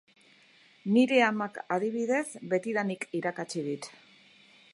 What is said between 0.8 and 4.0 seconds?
Nire amak, adibidez, betidanik irakatsi dit.